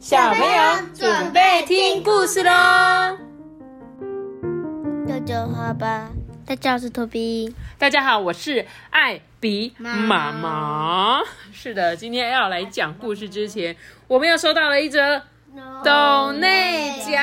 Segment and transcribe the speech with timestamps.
[0.00, 2.50] 小朋友准备听故事喽！
[5.06, 6.08] 大家好吧，
[6.46, 7.54] 大家好，我是托比。
[7.76, 11.20] 大家好，我是艾比妈妈。
[11.52, 13.76] 是的，今天要来讲故事之前，
[14.08, 15.20] 我们又收到了一则
[15.84, 17.22] 董内奖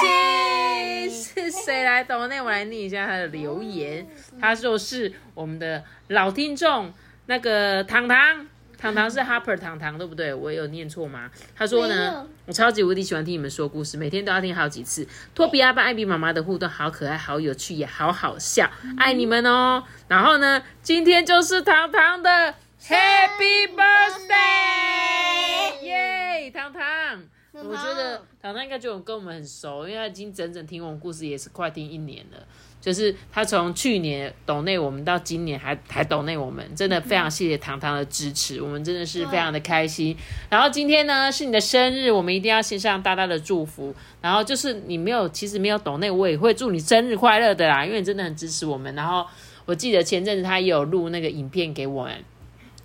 [0.00, 2.40] 金，是谁来抖内？
[2.40, 4.06] 我来念一下他的留言。
[4.40, 6.90] 他说是我们的老听众，
[7.26, 8.46] 那个糖糖。
[8.84, 10.34] 糖糖是 Harper 糖糖，对不对？
[10.34, 11.30] 我有念错吗？
[11.56, 15.08] 他说呢，我超级无敌喜欢听你们说故事，每天都要听好几次。
[15.34, 19.82] 托比阿爸、艾比妈妈的互动好可爱、好有趣，也好好笑，爱你们哦。
[20.06, 26.50] 然后呢，今天就是糖糖的 Happy Birthday，耶！
[26.50, 27.22] 糖糖，
[27.54, 32.46] 我觉得糖糖应该就跟我们很熟，因为他已经整整听我们故事也是快听一年了。
[32.84, 40.14] 就是他从去年懂内我们到今年还还懂内我们，真的非常谢谢糖糖的支持，我们真的是非常的开心。
[40.50, 43.94] 然后今天呢是你的生日，我们一定要献上大大的祝福。
[44.20, 48.94] 然后就是你没有，其实没有懂内，我也会祝你生日快乐的啦，因为你真的很支持我们。
[48.94, 49.24] 然后
[49.64, 52.12] 我记得前阵子他也有录那个影片给我们。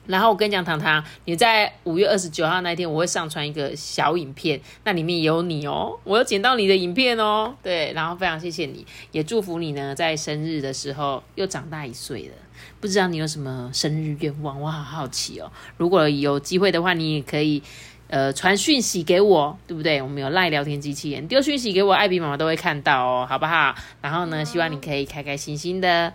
[0.10, 12.34] 然后我跟你讲，糖糖，你在五月二十九号那一天，我会上传一个小影片，那里面有你哦，我有捡到你的影片哦，对，然后非常谢谢你，也祝福你呢，在生日的时候又长大一岁了。
[12.82, 15.52] 不知道你有什么生日愿望，我好好奇哦。
[15.78, 17.62] 如果有机会的话，你也可以
[18.08, 20.02] 呃传讯息给我，对不对？
[20.02, 23.76] 我们有赖聊天机器人，丢讯息给我，艾比妈妈都会看到哦，好不好？
[24.02, 26.12] 然后呢，希望你可以开开心心的，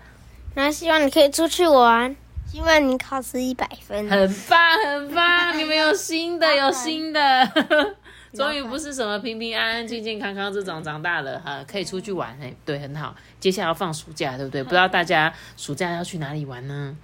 [0.57, 2.17] 那希望你可以出去玩。
[2.55, 5.59] 希望你考试一百分，很棒很棒！
[5.59, 7.51] 你们有新的有新的，
[8.33, 13.13] 终于不是什么平平安安、健健康康这种长大了哈，可以出去玩哎，对，很好。
[13.41, 14.63] 接下来要放暑假，对不对？
[14.63, 16.97] 不知道大家暑假要去哪里玩呢？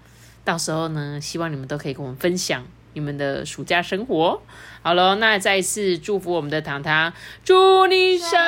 [0.45, 4.41] 到时候呢，希望你们都可以跟我们分享你们的暑假生活。
[4.83, 8.39] 好了，那再一次祝福我们的糖糖，祝你生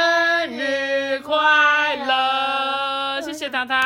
[0.57, 3.21] 日快乐！
[3.21, 3.77] 谢谢糖糖。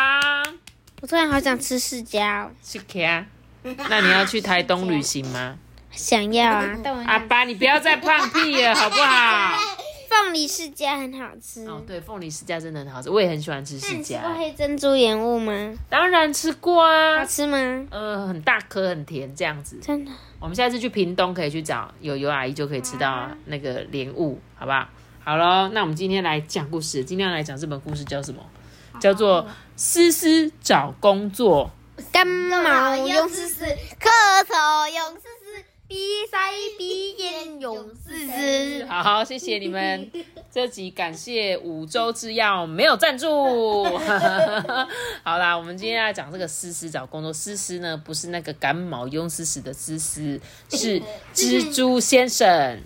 [1.02, 3.26] 我突然好想吃释迦，是啊。
[3.62, 5.56] 那你要去台东旅行吗？
[5.90, 6.76] 想要啊。
[7.06, 9.58] 阿爸，你不要再放屁了，好不好？
[10.08, 11.66] 凤梨释迦很好吃。
[11.66, 14.02] 哦，对，凤梨释迦真的很好吃，我也很喜欢吃释迦。
[14.02, 15.74] 吃过黑珍珠盐雾吗？
[15.90, 17.18] 当然吃过啊。
[17.18, 17.86] 好吃吗？
[17.90, 19.78] 呃，很大颗，很甜，这样子。
[19.82, 20.10] 真的。
[20.38, 24.88] 我们下次去屏东可以去找有有阿姨，就可以吃到那个莲雾，好不好？
[25.22, 28.40] 好了，那我们今天来讲故事，今天要来讲这本故事叫什么？
[29.00, 29.46] 叫做
[29.76, 31.70] 思思找工作，
[32.12, 38.84] 感冒用思思，咳嗽用思思，比赛鼻炎用思思。
[38.86, 40.10] 好好，谢谢你们。
[40.50, 43.84] 这集感谢五洲制药没有赞助。
[45.22, 47.30] 好啦，我们今天要讲这个思思找工作。
[47.30, 50.40] 思思呢，不是那个感冒用思思的思思，
[50.70, 51.02] 是
[51.34, 52.80] 蜘蛛先生。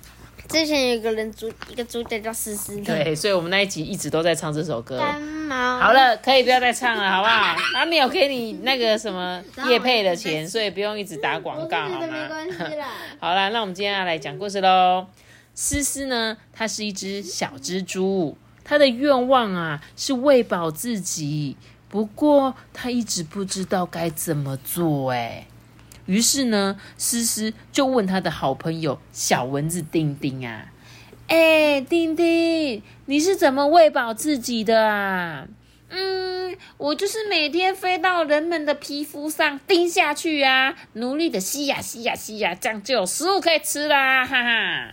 [0.51, 5.01] 之前有一个人主一个主角叫思思，对，所以我们那一集一直都在唱这首歌。
[5.49, 7.57] 好了，可以不要再唱了，好不好？
[7.75, 12.29] 他 没有给你那个什么叶配的钱，所以不用一直打广告，好吗？
[13.21, 15.07] 好了，那我们今天要来讲故事喽。
[15.55, 21.57] 思思呢，它是一只小蜘蛛，它的愿望啊是喂饱自己，
[21.89, 25.47] 不过它一直不知道该怎么做，哎。
[26.11, 30.67] 于是呢，思思就问他的好朋友小蚊子丁丁啊
[31.29, 35.47] ：“哎，丁丁，你是怎么喂饱自己的啊
[35.89, 44.93] ？”“嗯，我就是每天飞到人们的皮肤上叮下去啊，努力的吸呀吸呀吸呀，这样就有食物可以吃啦！”哈哈，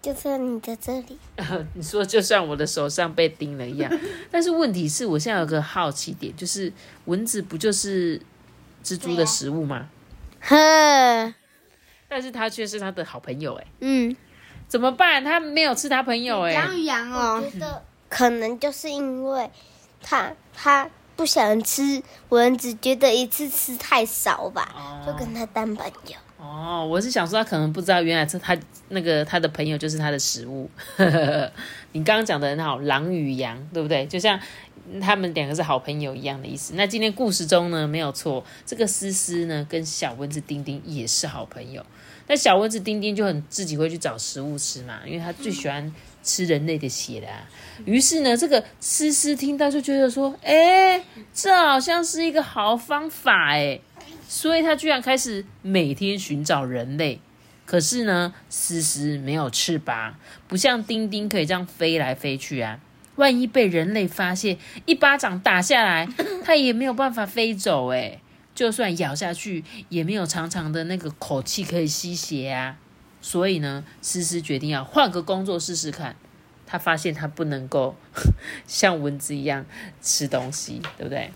[0.00, 1.18] 就像你在这里，
[1.74, 3.92] 你说就像我的手上被叮了一样。
[4.32, 6.72] 但是问题是我现在有个好奇点，就是
[7.04, 8.18] 蚊子不就是
[8.82, 9.90] 蜘蛛的食物吗？
[10.40, 11.34] 呵，
[12.08, 14.16] 但是他却是他的好朋友哎，嗯，
[14.66, 15.22] 怎么办？
[15.22, 19.50] 他没有吃他朋友哎，养羊哦，觉得可能就是因为
[20.00, 26.16] 他他不想吃蚊子，觉得一次吃太少吧，就跟他当朋友。
[26.38, 28.56] 哦，我是想说他可能不知道，原来是他
[28.90, 30.70] 那个他的朋友就是他的食物。
[31.92, 34.06] 你刚刚讲的很好，狼与羊，对不对？
[34.06, 34.38] 就像。
[35.00, 36.74] 他们两个是好朋友一样的意思。
[36.76, 41.84] 那今天故事中呢，没有错，这个思思呢跟小蚊子丁丁也是好朋友。
[42.26, 47.48] 那小蚊子丁丁就很自己会去找食物吃嘛，因为他最喜欢吃人类的血啦。
[47.84, 51.02] 于是呢，这个思思听到就觉得说，哎，
[51.32, 53.80] 这好像是一个好方法哎，
[54.28, 57.20] 所以他居然开始每天寻找人类。
[57.64, 60.14] 可是呢，思思没有翅膀，
[60.46, 62.80] 不像丁丁可以这样飞来飞去啊。
[63.18, 64.56] 万一被人类发现，
[64.86, 66.08] 一巴掌打下来，
[66.44, 68.20] 它也没有办法飞走诶
[68.54, 72.76] 就算咬下去，也没有长长的那个口气可以吸血啊。
[73.20, 76.16] 所以呢，思思决定要换个工作试试看。
[76.70, 77.96] 他发现他不能够
[78.66, 79.64] 像蚊子一样
[80.02, 81.30] 吃东西，对不对？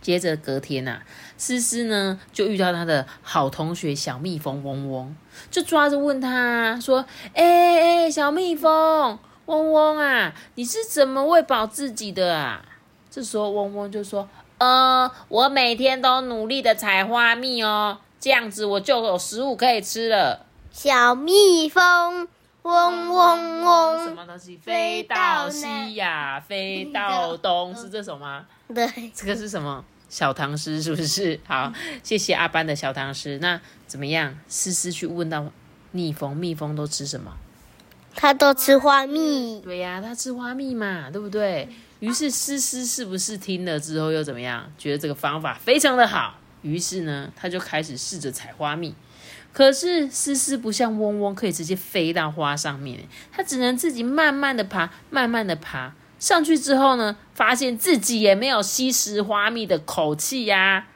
[0.00, 1.02] 接着隔天呐，
[1.36, 5.14] 思思呢就遇到他的好同学小蜜蜂嗡嗡，
[5.50, 7.04] 就抓着问他说
[7.34, 9.18] ：“哎哎，小蜜蜂
[9.48, 12.64] 嗡嗡啊，你是怎么喂饱自己的啊？”
[13.10, 14.28] 这时候嗡嗡就说
[14.58, 22.28] ：“呃，我每天都努力的采花蜜哦，这样子我就有食物可以吃了。”小蜜蜂。
[22.62, 28.44] 嗡嗡嗡，什么东西飞到西呀，飞到东，是这首吗？
[28.74, 30.82] 对，这个是什么小唐诗？
[30.82, 31.40] 是不是？
[31.48, 31.72] 好，
[32.02, 33.38] 谢谢阿班的小唐诗。
[33.40, 34.38] 那怎么样？
[34.48, 35.46] 思思去问到
[35.92, 37.32] 蜜蜂，蜜蜂都吃什么？
[38.20, 39.60] 它都吃花蜜。
[39.60, 41.68] 对呀，它吃花蜜嘛，对不对？
[42.00, 44.68] 于是思思是不是听了之后又怎么样？
[44.76, 48.92] 觉得这个方法非常的好，于是呢，他就开始试着采花蜜。
[49.52, 60.88] 可是思思不像嗡嗡可以直接飞到花上面，它只能自己慢慢的爬，慢慢的爬上去之后呢，发现自己也没有吸食花蜜的口气呀。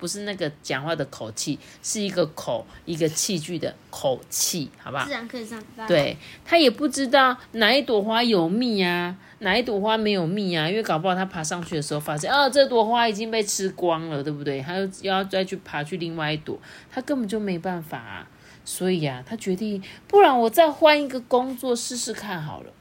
[0.00, 5.04] 不是那个讲话的口气，是一个口一个器具的口气，好不好？
[5.04, 14.62] 自然可以上对他也不知道哪一朵花有蜜啊，哪一朵花没有蜜啊，因为搞不好他爬上去的时候发现，啊，这朵花已经被吃光了，对不对？
[14.62, 16.58] 他又要再去爬去另外一朵，
[16.90, 18.26] 他根本就没办法啊。
[18.64, 22.72] 所以呀，他决定，不然我再换一个工作试试看好了。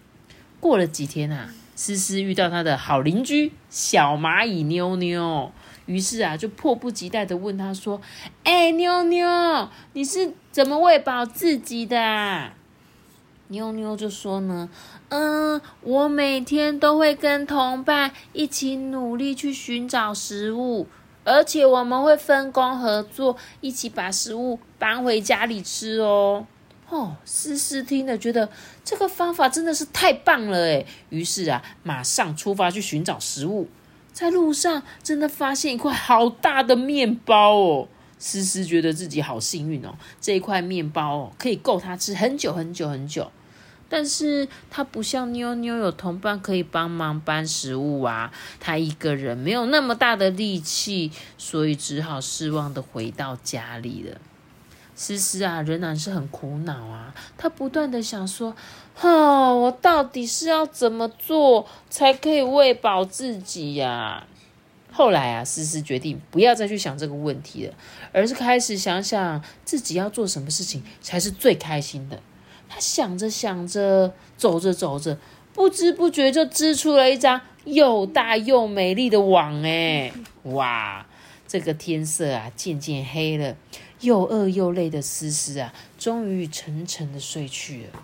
[0.59, 5.51] 过了几天啊，思思遇到他的好邻居小蚂蚁妞妞。
[5.89, 7.99] 于是啊，就迫不及待的问他说
[8.45, 12.51] ：“哎，妞妞，你是怎么喂饱自己的？”
[13.49, 14.69] 妞妞就说呢
[15.09, 20.85] ：“嗯，我每天都会跟同伴一起努力去寻找食物，
[21.23, 26.45] 而且我们会分工合作，一起把食物搬回家里吃哦。”
[26.89, 28.47] 哦，思思听了觉得
[28.83, 33.67] 这个方法真的是太棒了诶于是啊，马上出发去寻找食物。
[34.19, 37.87] 在路上，真的发现一块好大的面包哦！
[38.17, 43.31] 思思觉得自己好幸运哦，这一块面包哦，可以够他吃很久很久很久。
[43.87, 48.29] 但是他不像妞妞有同伴可以帮忙搬食物啊，
[48.59, 54.19] 他一个人没有那么大的力气，所以只好失望的回到家里了。
[54.99, 58.53] 思思啊，仍然是很苦恼啊，他不断的想说。
[58.93, 64.27] 哈，我到底是要怎么做才可以喂饱自己呀？
[64.91, 67.73] 后来啊，思思决定不要再去想这个问题了，
[68.11, 72.19] 而是开始想想自己要做什么事情才是最开心的。
[72.67, 75.17] 他想着想着，走着走着，
[75.53, 79.63] 不知不觉就织出了一张又大又美丽的网。
[79.63, 80.11] 哎，
[80.43, 81.05] 哇！
[81.47, 83.55] 这个天色啊，渐渐黑了，
[84.01, 88.03] 又饿又累的思思啊，终于沉沉的睡去了。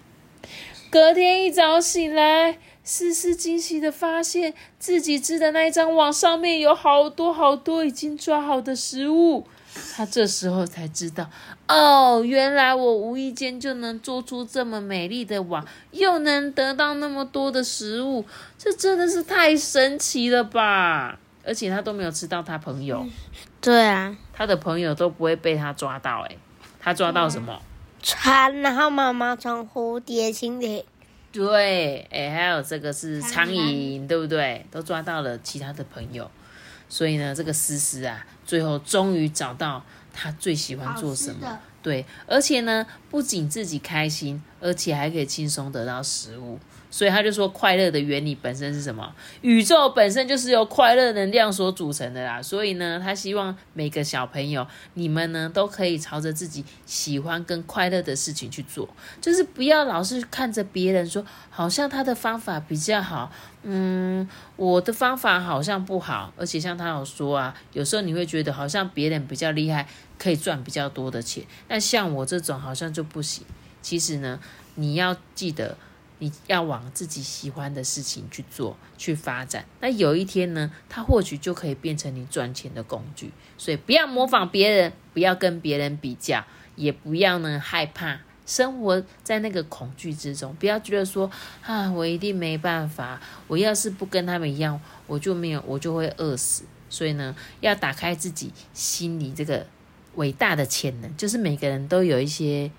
[0.89, 9.45] 隔天一早醒来，思思惊喜的发现自己织的那一张网上面有好多好多已经抓好的食物。
[9.94, 11.30] 他这时候才知道，
[11.68, 18.24] 哦，原来我无意间就能做出这么美丽的网，又能得到那么多的食物，
[18.57, 21.19] 这真的是太神奇了吧！
[21.45, 23.06] 而且他都没有吃到他朋友，
[23.62, 26.21] 对啊，他的朋友都不会被他抓到。
[26.21, 26.38] 诶
[26.80, 27.61] 他抓到什么？
[28.02, 30.83] 蝉，然后妈妈从蝴蝶、蜻蜓，
[31.31, 34.66] 对，哎，还有这个是苍蝇，对不对？
[34.69, 36.30] 都抓到了其他的朋友，
[36.87, 39.83] 所以呢，这个思思啊，最后终于找到
[40.14, 46.57] 他最喜欢做什么，对，而且呢，不仅自己开心，而且还可以轻松得到食物。
[46.92, 49.14] 所以他就说，快乐的原理本身是什么？
[49.42, 52.42] 宇宙本身就是由快乐能量所组成的啦。
[52.42, 58.88] 所以呢，他希望每个小朋友，你们呢都可以朝着自己喜欢跟快乐的事情去做，
[59.19, 63.30] 就是不要老是看着别人说，好像他的方法比较好，
[63.64, 66.31] 嗯，我的方法好像不好。
[66.38, 69.86] 而且像他有说啊，有时候你会觉得好像别人比较厉害，
[70.18, 73.44] 可以赚比较多的钱，那像我这种好像就不行。
[73.85, 74.39] 其实呢，
[74.73, 75.77] 你要记得。
[76.19, 79.65] 你要往自己喜欢的事情去做，去发展。
[79.81, 83.33] 那有一天呢，它或许就可以变成你赚钱的工具。
[83.57, 86.45] 所以不要模仿别人，不要跟别人比较，
[86.77, 90.56] 也不要呢害怕生活在那个恐惧之中。
[90.56, 91.30] 不要觉得说
[91.61, 93.19] 啊，我一定没办法。
[93.47, 96.63] 我要是不跟他们一样，我就没有，我就会饿死。
[96.89, 99.68] 所以呢，要打开自己心里这个
[100.15, 102.71] 伟大的潜能，就是每个人都有一些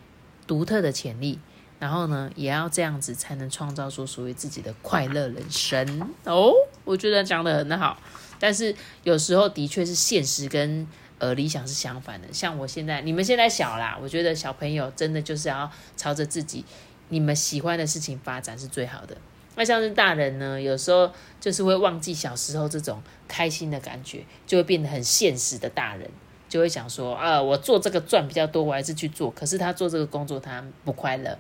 [0.47, 1.39] 独特的潜力。
[1.79, 6.51] 然后呢，也要这样子才能创造出属于自己的快乐人生哦。
[6.87, 8.01] 我觉得讲的很好，
[8.41, 10.89] 但是有时候的确是现实跟
[11.19, 12.29] 呃理想是相反的。
[12.33, 16.65] 像我现在，你们现在小啦，我觉得小朋友真的就是要朝着自己
[17.11, 19.15] 你们喜欢的事情发展是最好的。
[19.55, 26.11] 那像是大人呢，有时候就是会忘记小时候这种开心的感觉，就会变得很现实的大人，
[26.57, 29.31] 就会想说啊，我做这个赚比较多，我还是去做。
[29.33, 31.37] 可是他做这个工作他不快乐，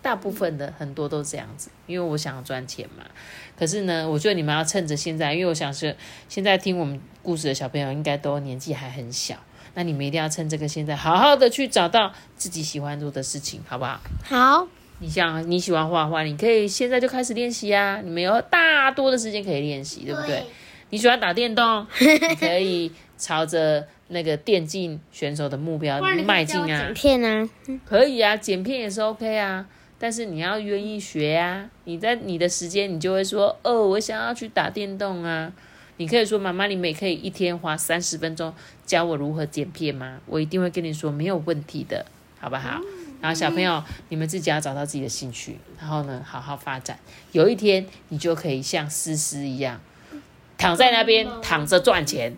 [0.00, 3.04] 大部分的很多都是这样子，因为我想要赚钱嘛。
[3.58, 5.96] 可是呢，我觉得你们要趁着现在，因为我想是
[6.28, 9.34] 现在听我们故事的小朋友应该都年纪还很小，
[9.74, 14.00] 那你们一定要趁这个现在，好好的去找到自己喜欢做的事情，好不好？
[14.22, 14.68] 好。
[15.00, 18.00] 你像你喜欢画画，你可以现在就开始练习啊！
[18.04, 20.44] 你们有大多的时间可以练习，对不对？
[20.90, 26.66] 你喜欢打电动，你可以朝着那个电竞选手的目标迈进啊！
[26.66, 27.48] 剪片啊，
[27.84, 29.66] 可以啊，剪片也是 OK 啊。
[29.98, 31.68] 但是你要愿意学啊！
[31.84, 35.52] 你在你的时间，你就会说哦，我想要去打电动啊！
[35.98, 38.52] 你可以说妈妈，你们也可以一天花三十分钟
[38.84, 40.18] 教我如何剪片吗？
[40.26, 42.04] 我一定会跟你说没有问题的，
[42.40, 42.80] 好不好？
[43.20, 46.98] 然后小朋友，你们自己要找到自己的兴趣，然后呢，好好发展。
[47.30, 49.80] 有一天，你就可以像思思一样，
[50.58, 52.32] 躺在那边躺着赚钱，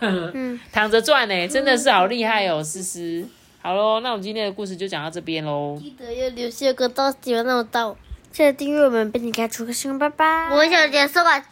[0.72, 3.24] 躺着赚呢，真的是好厉害哦，思思。
[3.62, 5.76] 好喽，那我们今天的故事就讲到这边喽。
[5.80, 7.96] 记得要留下个到喜欢那么到，
[8.30, 10.50] 记得订阅我们，并且开出个声，拜拜。
[10.52, 11.42] 我想结束了，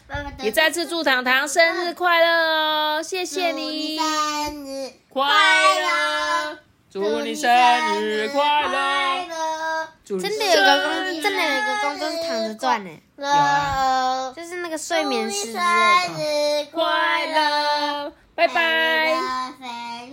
[0.41, 2.27] 也再次祝糖糖生日快乐
[2.97, 6.57] 哦，谢谢你，生日快乐。
[6.89, 7.51] 祝你生
[8.01, 9.27] 日快乐！
[10.05, 12.89] 真的有个工，真的有一个工作是躺着赚呢。
[13.17, 15.51] 有，就是那个睡眠师。
[15.51, 15.61] 生
[16.17, 18.13] 日快乐！
[18.35, 19.95] 拜拜。